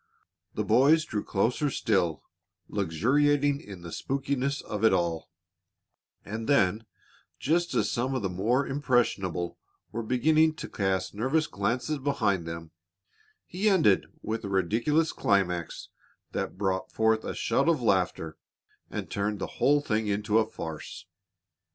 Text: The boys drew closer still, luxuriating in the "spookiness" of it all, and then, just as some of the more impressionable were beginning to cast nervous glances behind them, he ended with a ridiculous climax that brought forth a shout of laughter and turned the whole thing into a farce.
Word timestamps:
The 0.55 0.63
boys 0.63 1.05
drew 1.05 1.23
closer 1.23 1.69
still, 1.69 2.23
luxuriating 2.67 3.61
in 3.61 3.83
the 3.83 3.91
"spookiness" 3.91 4.63
of 4.63 4.83
it 4.83 4.93
all, 4.93 5.29
and 6.25 6.49
then, 6.49 6.87
just 7.37 7.75
as 7.75 7.91
some 7.91 8.15
of 8.15 8.23
the 8.23 8.27
more 8.27 8.65
impressionable 8.65 9.59
were 9.91 10.01
beginning 10.01 10.55
to 10.55 10.67
cast 10.67 11.13
nervous 11.13 11.45
glances 11.45 11.99
behind 11.99 12.47
them, 12.47 12.71
he 13.45 13.69
ended 13.69 14.07
with 14.23 14.43
a 14.43 14.49
ridiculous 14.49 15.11
climax 15.11 15.89
that 16.31 16.57
brought 16.57 16.91
forth 16.91 17.23
a 17.23 17.35
shout 17.35 17.69
of 17.69 17.79
laughter 17.79 18.37
and 18.89 19.11
turned 19.11 19.37
the 19.37 19.45
whole 19.61 19.81
thing 19.81 20.07
into 20.07 20.39
a 20.39 20.47
farce. 20.47 21.05